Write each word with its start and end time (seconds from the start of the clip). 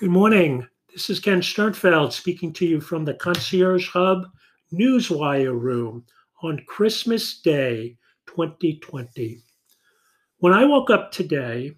Good 0.00 0.08
morning. 0.08 0.66
This 0.90 1.10
is 1.10 1.20
Ken 1.20 1.42
Sternfeld 1.42 2.12
speaking 2.12 2.54
to 2.54 2.64
you 2.64 2.80
from 2.80 3.04
the 3.04 3.12
Concierge 3.12 3.86
Hub 3.90 4.24
Newswire 4.72 5.52
Room 5.52 6.06
on 6.42 6.64
Christmas 6.66 7.42
Day 7.42 7.98
2020. 8.24 9.42
When 10.38 10.54
I 10.54 10.64
woke 10.64 10.88
up 10.88 11.12
today, 11.12 11.72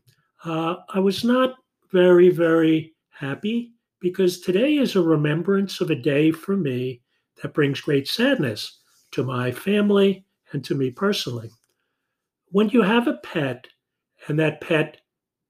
uh, 0.45 0.77
I 0.91 1.01
was 1.01 1.25
not 1.25 1.57
very, 1.91 2.29
very 2.31 2.95
happy 3.11 3.73
because 3.99 4.39
today 4.39 4.77
is 4.77 4.95
a 4.95 5.03
remembrance 5.03 5.81
of 5.81 5.91
a 5.91 5.97
day 5.97 6.31
for 6.31 6.57
me 6.57 7.03
that 7.43 7.55
brings 7.55 7.81
great 7.81 8.07
sadness 8.07 8.83
to 9.11 9.25
my 9.25 9.51
family 9.51 10.25
and 10.53 10.65
to 10.65 10.77
me 10.77 10.93
personally. 10.93 11.51
When 12.53 12.69
you 12.69 12.83
have 12.83 13.09
a 13.09 13.19
pet 13.25 13.67
and 14.29 14.39
that 14.39 14.61
pet 14.61 14.99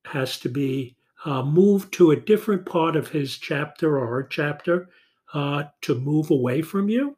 has 0.06 0.38
to 0.38 0.48
be 0.48 0.96
uh, 1.24 1.42
move 1.42 1.90
to 1.92 2.10
a 2.10 2.16
different 2.20 2.66
part 2.66 2.96
of 2.96 3.08
his 3.08 3.36
chapter 3.38 3.98
or 3.98 4.06
her 4.06 4.22
chapter 4.24 4.88
uh, 5.34 5.64
to 5.82 5.94
move 6.00 6.30
away 6.30 6.62
from 6.62 6.88
you, 6.88 7.16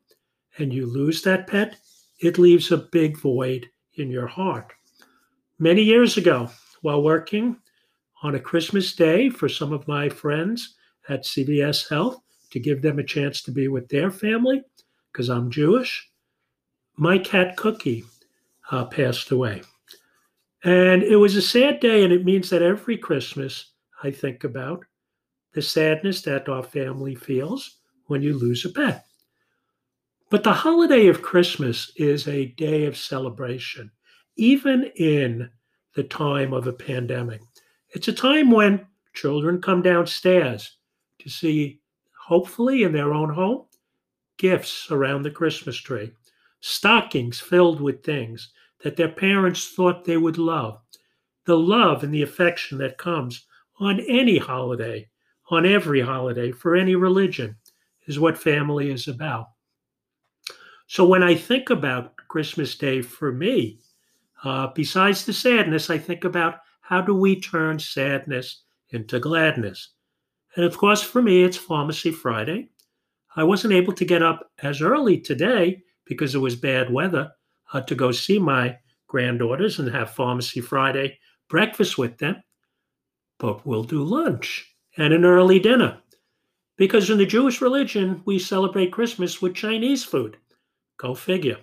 and 0.58 0.72
you 0.72 0.86
lose 0.86 1.22
that 1.22 1.46
pet, 1.46 1.76
it 2.20 2.38
leaves 2.38 2.70
a 2.70 2.76
big 2.76 3.18
void 3.18 3.68
in 3.94 4.10
your 4.10 4.26
heart. 4.26 4.72
Many 5.58 5.82
years 5.82 6.16
ago, 6.16 6.50
while 6.82 7.02
working 7.02 7.56
on 8.22 8.34
a 8.34 8.40
Christmas 8.40 8.94
day 8.94 9.30
for 9.30 9.48
some 9.48 9.72
of 9.72 9.88
my 9.88 10.08
friends 10.08 10.74
at 11.08 11.24
CVS 11.24 11.88
Health 11.88 12.20
to 12.50 12.60
give 12.60 12.82
them 12.82 12.98
a 12.98 13.04
chance 13.04 13.42
to 13.42 13.50
be 13.50 13.68
with 13.68 13.88
their 13.88 14.10
family, 14.10 14.62
because 15.12 15.28
I'm 15.28 15.50
Jewish, 15.50 16.08
my 16.96 17.18
cat 17.18 17.56
Cookie 17.56 18.04
uh, 18.70 18.84
passed 18.84 19.30
away. 19.30 19.62
And 20.62 21.02
it 21.02 21.16
was 21.16 21.36
a 21.36 21.42
sad 21.42 21.80
day, 21.80 22.04
and 22.04 22.12
it 22.12 22.24
means 22.24 22.50
that 22.50 22.62
every 22.62 22.96
Christmas 22.96 23.73
I 24.04 24.10
think 24.10 24.44
about 24.44 24.84
the 25.54 25.62
sadness 25.62 26.20
that 26.22 26.50
our 26.50 26.62
family 26.62 27.14
feels 27.14 27.78
when 28.06 28.20
you 28.20 28.36
lose 28.36 28.66
a 28.66 28.68
pet. 28.68 29.06
But 30.28 30.44
the 30.44 30.52
holiday 30.52 31.06
of 31.06 31.22
Christmas 31.22 31.90
is 31.96 32.28
a 32.28 32.46
day 32.46 32.84
of 32.84 32.98
celebration, 32.98 33.90
even 34.36 34.90
in 34.96 35.48
the 35.94 36.02
time 36.02 36.52
of 36.52 36.66
a 36.66 36.72
pandemic. 36.72 37.40
It's 37.94 38.08
a 38.08 38.12
time 38.12 38.50
when 38.50 38.86
children 39.14 39.62
come 39.62 39.80
downstairs 39.80 40.76
to 41.20 41.30
see, 41.30 41.80
hopefully 42.26 42.82
in 42.82 42.92
their 42.92 43.14
own 43.14 43.32
home, 43.32 43.64
gifts 44.36 44.90
around 44.90 45.22
the 45.22 45.30
Christmas 45.30 45.76
tree, 45.76 46.12
stockings 46.60 47.40
filled 47.40 47.80
with 47.80 48.04
things 48.04 48.50
that 48.82 48.96
their 48.96 49.08
parents 49.08 49.70
thought 49.70 50.04
they 50.04 50.18
would 50.18 50.36
love, 50.36 50.82
the 51.46 51.56
love 51.56 52.04
and 52.04 52.12
the 52.12 52.22
affection 52.22 52.76
that 52.76 52.98
comes 52.98 53.46
on 53.80 54.00
any 54.00 54.38
holiday, 54.38 55.08
on 55.50 55.66
every 55.66 56.00
holiday, 56.00 56.52
for 56.52 56.76
any 56.76 56.94
religion, 56.94 57.56
is 58.06 58.18
what 58.20 58.38
family 58.38 58.90
is 58.90 59.08
about. 59.08 59.48
So 60.86 61.04
when 61.04 61.22
I 61.22 61.34
think 61.34 61.70
about 61.70 62.16
Christmas 62.28 62.76
Day 62.76 63.02
for 63.02 63.32
me, 63.32 63.80
uh, 64.44 64.68
besides 64.74 65.24
the 65.24 65.32
sadness, 65.32 65.90
I 65.90 65.98
think 65.98 66.24
about 66.24 66.60
how 66.82 67.00
do 67.00 67.14
we 67.14 67.40
turn 67.40 67.78
sadness 67.78 68.62
into 68.90 69.18
gladness? 69.18 69.90
And 70.56 70.64
of 70.64 70.76
course, 70.76 71.02
for 71.02 71.22
me, 71.22 71.42
it's 71.42 71.56
Pharmacy 71.56 72.10
Friday. 72.10 72.68
I 73.36 73.42
wasn't 73.42 73.74
able 73.74 73.94
to 73.94 74.04
get 74.04 74.22
up 74.22 74.50
as 74.62 74.82
early 74.82 75.18
today 75.18 75.82
because 76.04 76.34
it 76.34 76.38
was 76.38 76.54
bad 76.54 76.92
weather 76.92 77.32
uh, 77.72 77.80
to 77.80 77.94
go 77.94 78.12
see 78.12 78.38
my 78.38 78.76
granddaughters 79.08 79.78
and 79.78 79.88
have 79.90 80.10
Pharmacy 80.10 80.60
Friday 80.60 81.18
breakfast 81.48 81.98
with 81.98 82.18
them 82.18 82.36
but 83.38 83.66
we'll 83.66 83.84
do 83.84 84.02
lunch 84.02 84.74
and 84.96 85.12
an 85.12 85.24
early 85.24 85.58
dinner. 85.58 85.98
Because 86.76 87.10
in 87.10 87.18
the 87.18 87.26
Jewish 87.26 87.60
religion, 87.60 88.22
we 88.24 88.38
celebrate 88.38 88.92
Christmas 88.92 89.40
with 89.40 89.54
Chinese 89.54 90.04
food. 90.04 90.36
Go 90.96 91.14
figure. 91.14 91.58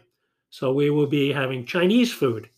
So 0.50 0.73
we 0.73 0.89
will 0.89 1.07
be 1.07 1.31
having 1.31 1.66
Chinese 1.66 2.13
food 2.13 2.50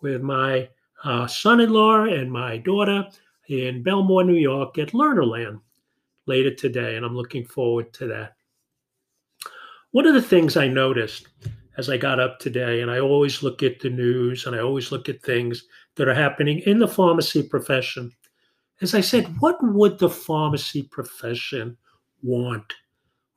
with 0.00 0.22
my 0.22 0.68
uh, 1.04 1.26
son 1.26 1.60
in 1.60 1.70
law 1.70 2.04
and 2.04 2.30
my 2.30 2.58
daughter 2.58 3.08
in 3.48 3.82
Bellmore, 3.82 4.26
New 4.26 4.34
York 4.34 4.78
at 4.78 4.92
Learnerland 4.92 5.60
later 6.26 6.54
today. 6.54 6.96
And 6.96 7.04
I'm 7.04 7.16
looking 7.16 7.44
forward 7.44 7.92
to 7.94 8.06
that. 8.08 8.34
One 9.92 10.06
of 10.06 10.14
the 10.14 10.22
things 10.22 10.56
I 10.56 10.68
noticed 10.68 11.28
as 11.78 11.90
I 11.90 11.96
got 11.96 12.20
up 12.20 12.38
today, 12.38 12.80
and 12.80 12.90
I 12.90 13.00
always 13.00 13.42
look 13.42 13.62
at 13.62 13.80
the 13.80 13.90
news 13.90 14.46
and 14.46 14.56
I 14.56 14.60
always 14.60 14.90
look 14.90 15.08
at 15.08 15.22
things 15.22 15.64
that 15.96 16.08
are 16.08 16.14
happening 16.14 16.60
in 16.66 16.78
the 16.78 16.88
pharmacy 16.88 17.42
profession 17.42 18.12
as 18.80 18.94
I 18.94 19.00
said, 19.00 19.40
what 19.40 19.56
would 19.62 19.98
the 19.98 20.10
pharmacy 20.10 20.82
profession 20.82 21.76
want 22.22 22.74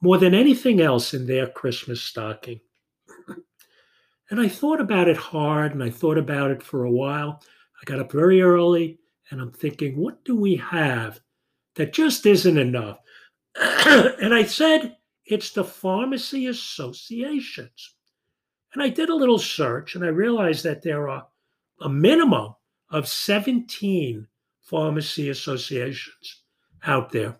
more 0.01 0.17
than 0.17 0.33
anything 0.33 0.81
else 0.81 1.13
in 1.13 1.25
their 1.25 1.47
Christmas 1.47 2.01
stocking? 2.01 2.59
and 4.29 4.39
I 4.39 4.47
thought 4.47 4.81
about 4.81 5.07
it 5.07 5.17
hard 5.17 5.73
and 5.73 5.83
I 5.83 5.89
thought 5.89 6.17
about 6.17 6.51
it 6.51 6.61
for 6.61 6.83
a 6.83 6.91
while. 6.91 7.41
I 7.81 7.85
got 7.85 7.99
up 7.99 8.11
very 8.11 8.41
early 8.41 8.99
and 9.31 9.39
I'm 9.39 9.51
thinking, 9.51 9.97
what 9.97 10.23
do 10.25 10.35
we 10.35 10.55
have 10.57 11.19
that 11.75 11.93
just 11.93 12.25
isn't 12.25 12.57
enough? 12.57 12.99
and 13.55 14.33
I 14.33 14.43
said, 14.43 14.97
it's 15.25 15.51
the 15.51 15.63
pharmacy 15.63 16.47
associations. 16.47 17.95
And 18.73 18.83
I 18.83 18.89
did 18.89 19.09
a 19.09 19.15
little 19.15 19.39
search 19.39 19.95
and 19.95 20.03
I 20.03 20.09
realized 20.09 20.63
that 20.65 20.81
there 20.81 21.09
are 21.09 21.27
a 21.81 21.89
minimum 21.89 22.55
of 22.89 23.07
17 23.07 24.27
pharmacy 24.69 25.29
associations 25.29 26.43
out 26.85 27.11
there. 27.11 27.35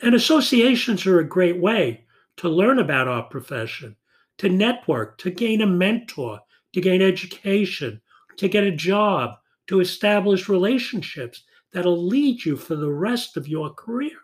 And 0.00 0.14
associations 0.14 1.06
are 1.06 1.20
a 1.20 1.28
great 1.28 1.60
way 1.60 2.06
to 2.38 2.48
learn 2.48 2.78
about 2.78 3.08
our 3.08 3.24
profession, 3.24 3.94
to 4.38 4.48
network, 4.48 5.18
to 5.18 5.30
gain 5.30 5.60
a 5.60 5.66
mentor, 5.66 6.40
to 6.72 6.80
gain 6.80 7.02
education, 7.02 8.00
to 8.38 8.48
get 8.48 8.64
a 8.64 8.70
job, 8.70 9.36
to 9.66 9.80
establish 9.80 10.48
relationships 10.48 11.44
that'll 11.72 12.06
lead 12.06 12.44
you 12.44 12.56
for 12.56 12.74
the 12.74 12.90
rest 12.90 13.36
of 13.36 13.48
your 13.48 13.74
career. 13.74 14.18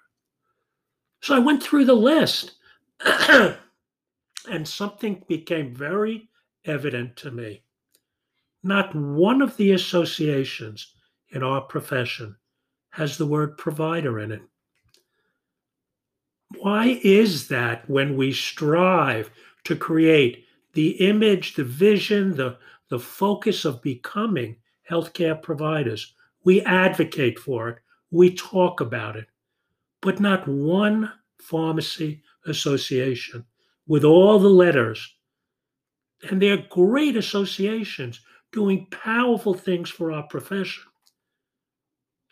So 1.20 1.34
I 1.34 1.38
went 1.38 1.62
through 1.62 1.84
the 1.84 1.94
list 1.94 2.52
and 3.28 3.56
something 4.64 5.22
became 5.28 5.74
very 5.74 6.30
evident 6.64 7.16
to 7.16 7.30
me. 7.30 7.62
Not 8.62 8.94
one 8.94 9.42
of 9.42 9.56
the 9.56 9.72
associations 9.72 10.94
in 11.32 11.42
our 11.42 11.60
profession 11.60 12.36
has 12.90 13.16
the 13.16 13.26
word 13.26 13.56
provider 13.56 14.20
in 14.20 14.32
it. 14.32 14.42
Why 16.58 17.00
is 17.02 17.48
that 17.48 17.88
when 17.88 18.16
we 18.16 18.32
strive 18.32 19.30
to 19.64 19.74
create 19.74 20.44
the 20.74 20.90
image, 21.08 21.54
the 21.54 21.64
vision, 21.64 22.36
the, 22.36 22.58
the 22.90 22.98
focus 22.98 23.64
of 23.64 23.82
becoming 23.82 24.56
healthcare 24.88 25.40
providers? 25.42 26.14
We 26.44 26.60
advocate 26.62 27.38
for 27.38 27.70
it, 27.70 27.78
we 28.10 28.34
talk 28.34 28.80
about 28.80 29.16
it, 29.16 29.26
but 30.02 30.20
not 30.20 30.46
one 30.46 31.10
pharmacy 31.38 32.22
association 32.46 33.44
with 33.86 34.04
all 34.04 34.38
the 34.38 34.48
letters. 34.48 35.14
And 36.30 36.40
they're 36.40 36.66
great 36.68 37.16
associations 37.16 38.20
doing 38.52 38.86
powerful 38.90 39.54
things 39.54 39.88
for 39.88 40.12
our 40.12 40.24
profession. 40.24 40.84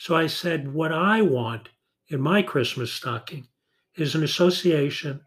So 0.01 0.17
I 0.17 0.29
said, 0.29 0.73
what 0.73 0.93
I 0.93 1.21
want 1.21 1.69
in 2.09 2.23
my 2.23 2.41
Christmas 2.41 2.91
stocking 2.91 3.47
is 3.97 4.15
an 4.15 4.25
association 4.25 5.21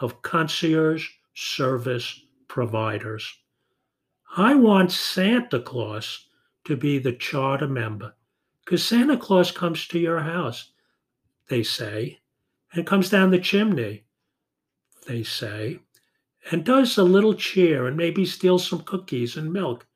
of 0.00 0.22
concierge 0.22 1.08
service 1.34 2.20
providers. 2.48 3.32
I 4.36 4.56
want 4.56 4.90
Santa 4.90 5.60
Claus 5.60 6.26
to 6.64 6.76
be 6.76 6.98
the 6.98 7.12
charter 7.12 7.68
member 7.68 8.12
because 8.64 8.84
Santa 8.84 9.16
Claus 9.16 9.52
comes 9.52 9.86
to 9.86 10.00
your 10.00 10.18
house, 10.18 10.72
they 11.48 11.62
say, 11.62 12.18
and 12.72 12.84
comes 12.84 13.10
down 13.10 13.30
the 13.30 13.38
chimney, 13.38 14.02
they 15.06 15.22
say, 15.22 15.78
and 16.50 16.64
does 16.64 16.98
a 16.98 17.04
little 17.04 17.34
cheer 17.34 17.86
and 17.86 17.96
maybe 17.96 18.26
steals 18.26 18.66
some 18.66 18.80
cookies 18.80 19.36
and 19.36 19.52
milk. 19.52 19.86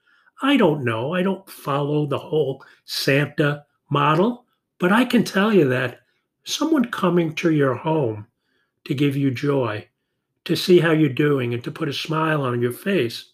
I 0.42 0.56
don't 0.56 0.84
know. 0.84 1.12
I 1.12 1.24
don't 1.24 1.50
follow 1.50 2.06
the 2.06 2.20
whole 2.20 2.64
Santa 2.84 3.64
model, 3.92 4.46
but 4.78 4.90
I 4.90 5.04
can 5.04 5.22
tell 5.22 5.52
you 5.52 5.68
that 5.68 6.00
someone 6.44 6.86
coming 6.86 7.34
to 7.36 7.52
your 7.52 7.74
home 7.74 8.26
to 8.84 8.94
give 8.94 9.16
you 9.16 9.30
joy, 9.30 9.86
to 10.46 10.56
see 10.56 10.80
how 10.80 10.92
you're 10.92 11.10
doing, 11.10 11.54
and 11.54 11.62
to 11.62 11.70
put 11.70 11.88
a 11.88 11.92
smile 11.92 12.42
on 12.42 12.62
your 12.62 12.72
face 12.72 13.32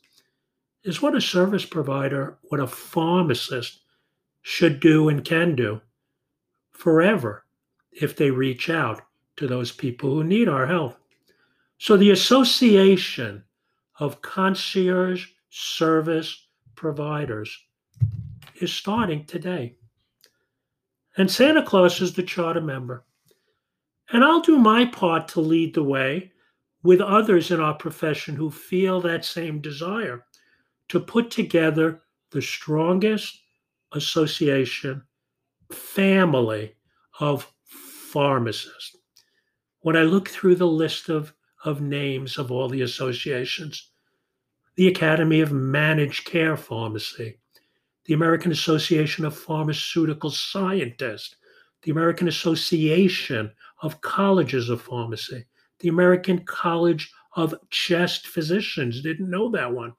is 0.82 1.00
what 1.00 1.14
a 1.14 1.20
service 1.20 1.64
provider, 1.64 2.38
what 2.49 2.60
a 2.60 2.66
pharmacist 2.66 3.81
should 4.43 4.81
do 4.81 5.08
and 5.08 5.25
can 5.25 5.55
do 5.55 5.81
forever 6.72 7.44
if 7.93 8.16
they 8.16 8.31
reach 8.31 8.69
out 8.69 9.00
to 9.37 9.46
those 9.46 9.72
people 9.72 10.10
who 10.10 10.25
need 10.25 10.49
our 10.49 10.66
help. 10.66 10.96
So 11.78 11.96
the 11.96 12.10
association 12.10 13.44
of 14.00 14.20
concierge 14.22 15.26
service 15.50 16.49
providers 16.75 17.56
is 18.60 18.72
starting 18.72 19.25
today. 19.25 19.78
And 21.19 21.29
Santa 21.29 21.65
Claus 21.65 22.00
is 22.00 22.15
the 22.15 22.23
charter 22.23 22.61
member. 22.61 23.05
And 24.12 24.25
I'll 24.25 24.41
do 24.41 24.56
my 24.56 24.85
part 24.85 25.26
to 25.29 25.41
lead 25.41 25.75
the 25.75 25.82
way 25.82 26.32
with 26.85 27.00
others 27.00 27.50
in 27.50 27.61
our 27.61 27.75
profession 27.75 28.37
who 28.37 28.53
feel 28.53 29.00
that 29.00 29.25
same 29.25 29.61
desire 29.61 30.25
to 30.88 31.00
put 31.00 31.31
together 31.31 32.03
the 32.31 32.41
strongest 32.41 33.41
association 33.93 35.03
family 35.73 36.75
of 37.19 37.53
pharmacists. 37.65 38.97
When 39.81 39.97
I 39.97 40.03
look 40.03 40.29
through 40.29 40.55
the 40.55 40.69
list 40.69 41.09
of, 41.09 41.35
of 41.65 41.81
names 41.81 42.38
of 42.38 42.53
all 42.53 42.69
the 42.69 42.82
associations, 42.82 43.91
the 44.76 44.87
Academy 44.87 45.41
of 45.41 45.50
Managed 45.50 46.26
Care 46.26 46.56
Pharmacy, 46.56 47.38
the 48.08 48.14
American 48.14 48.50
Association 48.50 49.26
of 49.26 49.37
Pharmaceutical 49.37 50.31
Scientists, 50.31 51.37
the 51.82 51.90
American 51.90 52.26
Association 52.26 53.52
of 53.82 54.00
Colleges 54.00 54.70
of 54.70 54.81
Pharmacy, 54.81 55.44
the 55.81 55.90
American 55.90 56.38
College 56.46 57.12
of 57.37 57.55
Chest 57.69 58.26
Physicians, 58.26 59.02
didn't 59.02 59.28
know 59.28 59.50
that 59.50 59.70
one, 59.70 59.93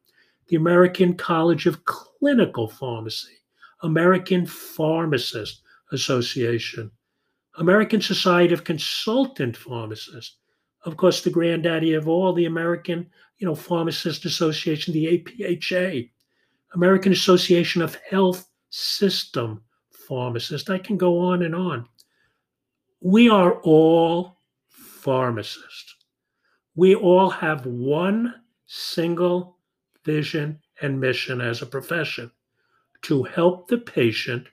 the 0.48 0.56
American 0.56 1.14
College 1.14 1.68
of 1.68 1.86
Clinical 1.86 2.68
Pharmacy, 2.68 3.38
American 3.84 4.48
Pharmacist 4.48 5.62
Association, 5.92 6.90
American 7.60 8.02
Society 8.02 8.56
of 8.56 8.64
Consultant 8.64 9.56
Pharmacists, 9.56 10.38
of 10.84 10.98
course, 10.98 11.22
the 11.22 11.30
granddaddy 11.30 11.94
of 11.94 12.08
all, 12.08 12.34
the 12.34 12.46
American, 12.46 13.08
you 13.38 13.46
know, 13.46 13.54
Pharmacist 13.54 14.26
Association, 14.26 14.96
the 14.96 15.20
APHA, 15.20 16.10
American 16.74 17.12
Association 17.12 17.82
of 17.82 17.96
Health 18.10 18.48
System 18.70 19.64
Pharmacists. 19.92 20.70
I 20.70 20.78
can 20.78 20.98
go 20.98 21.20
on 21.20 21.44
and 21.44 21.56
on. 21.56 21.88
We 23.02 23.30
are 23.30 23.54
all 23.62 24.38
pharmacists. 24.70 25.96
We 26.76 26.96
all 26.96 27.30
have 27.30 27.66
one 27.66 28.36
single 28.66 29.58
vision 30.04 30.60
and 30.82 31.00
mission 31.00 31.42
as 31.42 31.62
a 31.62 31.66
profession 31.66 32.32
to 33.04 33.24
help 33.24 33.68
the 33.68 33.78
patient 33.78 34.48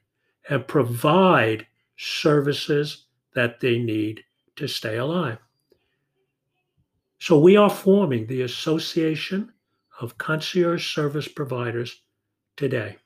and 0.49 0.67
provide 0.67 1.67
services 1.97 3.07
that 3.35 3.61
they 3.61 3.79
need 3.79 4.23
to 4.57 4.67
stay 4.67 4.97
alive. 4.97 5.39
So 7.19 7.39
we 7.39 7.57
are 7.57 7.71
forming 7.71 8.27
the 8.27 8.43
Association 8.43 9.53
of 10.01 10.19
Concierge 10.19 10.95
Service 10.95 11.29
Providers 11.29 12.03
today. 12.57 12.97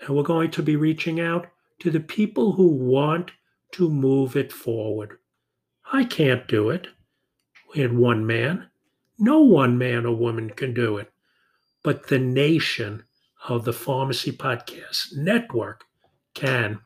And 0.00 0.16
we're 0.16 0.22
going 0.22 0.50
to 0.52 0.62
be 0.62 0.76
reaching 0.76 1.20
out 1.20 1.46
to 1.80 1.90
the 1.90 2.00
people 2.00 2.52
who 2.52 2.68
want 2.68 3.30
to 3.72 3.90
move 3.90 4.36
it 4.36 4.52
forward. 4.52 5.18
I 5.92 6.04
can't 6.04 6.48
do 6.48 6.70
it 6.70 6.88
in 7.74 7.98
one 7.98 8.26
man. 8.26 8.68
No 9.18 9.40
one 9.40 9.78
man 9.78 10.04
or 10.04 10.14
woman 10.14 10.50
can 10.50 10.74
do 10.74 10.98
it. 10.98 11.12
But 11.82 12.08
the 12.08 12.18
nation 12.18 13.04
of 13.48 13.64
the 13.64 13.72
Pharmacy 13.72 14.32
Podcast 14.32 15.16
Network 15.16 15.84
can. 16.34 16.80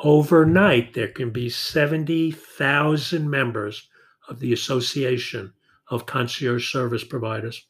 Overnight, 0.00 0.94
there 0.94 1.08
can 1.08 1.30
be 1.30 1.48
70,000 1.48 3.28
members 3.28 3.88
of 4.28 4.38
the 4.38 4.52
Association 4.52 5.52
of 5.88 6.06
Concierge 6.06 6.70
Service 6.70 7.02
Providers. 7.02 7.66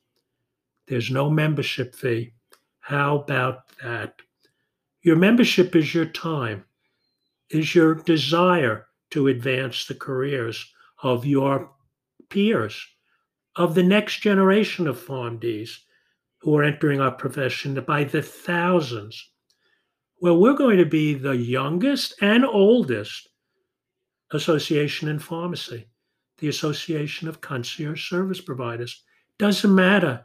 There's 0.88 1.10
no 1.10 1.30
membership 1.30 1.94
fee. 1.94 2.32
How 2.88 3.18
about 3.18 3.64
that? 3.84 4.14
Your 5.02 5.16
membership 5.16 5.76
is 5.76 5.94
your 5.94 6.06
time, 6.06 6.64
is 7.50 7.74
your 7.74 7.96
desire 7.96 8.86
to 9.10 9.28
advance 9.28 9.84
the 9.84 9.94
careers 9.94 10.72
of 11.02 11.26
your 11.26 11.70
peers, 12.30 12.82
of 13.56 13.74
the 13.74 13.82
next 13.82 14.20
generation 14.20 14.86
of 14.86 14.98
PharmDs 14.98 15.80
who 16.38 16.56
are 16.56 16.64
entering 16.64 16.98
our 16.98 17.10
profession 17.10 17.74
by 17.74 18.04
the 18.04 18.22
thousands. 18.22 19.32
Well, 20.22 20.38
we're 20.38 20.54
going 20.54 20.78
to 20.78 20.86
be 20.86 21.12
the 21.12 21.36
youngest 21.36 22.14
and 22.22 22.42
oldest 22.42 23.28
association 24.32 25.10
in 25.10 25.18
pharmacy, 25.18 25.90
the 26.38 26.48
Association 26.48 27.28
of 27.28 27.42
Concierge 27.42 28.08
Service 28.08 28.40
Providers. 28.40 29.04
Doesn't 29.38 29.74
matter 29.74 30.24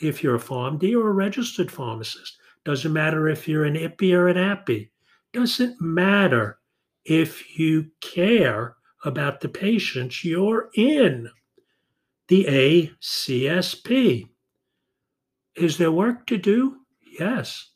if 0.00 0.22
you're 0.22 0.36
a 0.36 0.40
PharmD 0.40 0.94
or 0.94 1.08
a 1.08 1.12
registered 1.12 1.70
pharmacist. 1.70 2.38
Doesn't 2.64 2.92
matter 2.92 3.28
if 3.28 3.48
you're 3.48 3.64
an 3.64 3.74
IPPE 3.74 4.12
or 4.14 4.28
an 4.28 4.36
APPE. 4.36 4.90
Doesn't 5.32 5.80
matter 5.80 6.58
if 7.04 7.58
you 7.58 7.90
care 8.00 8.76
about 9.04 9.40
the 9.40 9.48
patients 9.48 10.24
you're 10.24 10.70
in. 10.74 11.30
The 12.28 12.44
ACSP. 12.44 14.28
Is 15.56 15.78
there 15.78 15.92
work 15.92 16.26
to 16.26 16.38
do? 16.38 16.76
Yes, 17.18 17.70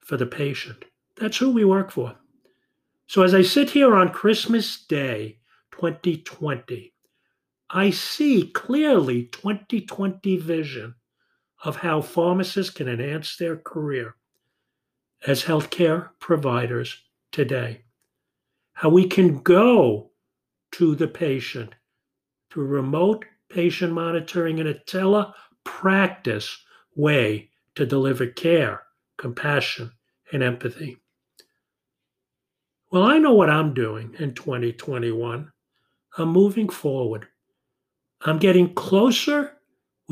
for 0.00 0.16
the 0.16 0.26
patient. 0.26 0.84
That's 1.16 1.36
who 1.36 1.50
we 1.50 1.64
work 1.64 1.90
for. 1.90 2.14
So 3.06 3.22
as 3.22 3.34
I 3.34 3.42
sit 3.42 3.70
here 3.70 3.94
on 3.94 4.10
Christmas 4.10 4.84
Day 4.86 5.38
2020, 5.72 6.92
I 7.70 7.90
see 7.90 8.50
clearly 8.52 9.24
2020 9.24 10.36
vision 10.38 10.94
of 11.64 11.76
how 11.76 12.00
pharmacists 12.00 12.72
can 12.72 12.88
enhance 12.88 13.36
their 13.36 13.56
career 13.56 14.16
as 15.26 15.44
healthcare 15.44 16.10
providers 16.18 17.02
today. 17.30 17.82
How 18.72 18.88
we 18.88 19.06
can 19.06 19.38
go 19.42 20.10
to 20.72 20.94
the 20.94 21.08
patient 21.08 21.74
through 22.50 22.66
remote 22.66 23.24
patient 23.48 23.92
monitoring 23.92 24.58
in 24.58 24.66
a 24.66 24.74
telepractice 24.74 26.56
way 26.96 27.50
to 27.74 27.86
deliver 27.86 28.26
care, 28.26 28.82
compassion, 29.18 29.92
and 30.32 30.42
empathy. 30.42 30.96
Well, 32.90 33.04
I 33.04 33.18
know 33.18 33.32
what 33.32 33.50
I'm 33.50 33.74
doing 33.74 34.14
in 34.18 34.34
2021. 34.34 35.50
I'm 36.18 36.28
moving 36.28 36.68
forward. 36.68 37.28
I'm 38.22 38.38
getting 38.38 38.74
closer 38.74 39.52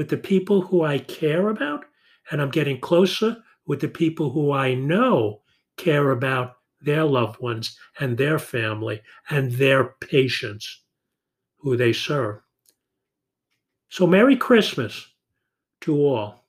with 0.00 0.08
the 0.08 0.16
people 0.16 0.62
who 0.62 0.82
I 0.82 0.98
care 0.98 1.50
about, 1.50 1.84
and 2.30 2.40
I'm 2.40 2.48
getting 2.50 2.80
closer 2.80 3.36
with 3.66 3.82
the 3.82 3.88
people 3.88 4.30
who 4.30 4.50
I 4.50 4.72
know 4.72 5.42
care 5.76 6.12
about 6.12 6.54
their 6.80 7.04
loved 7.04 7.38
ones 7.38 7.76
and 7.98 8.16
their 8.16 8.38
family 8.38 9.02
and 9.28 9.52
their 9.52 9.96
patients 10.00 10.84
who 11.58 11.76
they 11.76 11.92
serve. 11.92 12.40
So, 13.90 14.06
Merry 14.06 14.36
Christmas 14.36 15.06
to 15.82 15.94
all. 15.98 16.46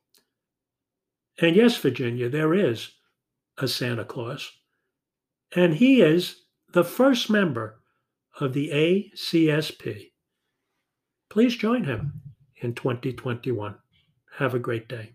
And 1.42 1.54
yes, 1.54 1.76
Virginia, 1.76 2.30
there 2.30 2.54
is 2.54 2.90
a 3.58 3.68
Santa 3.68 4.06
Claus, 4.06 4.50
and 5.58 5.74
he 5.74 6.02
is 6.02 6.38
the 6.72 6.86
first 6.86 7.30
member 7.30 7.82
of 8.40 8.54
the 8.54 8.70
ACSP. 8.70 10.12
Please 11.30 11.58
join 11.58 11.84
him 11.84 12.31
in 12.62 12.74
2021. 12.74 13.76
Have 14.38 14.54
a 14.54 14.60
great 14.60 14.88
day. 14.88 15.12